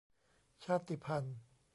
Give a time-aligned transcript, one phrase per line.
[0.63, 1.37] ชาติพันธุ์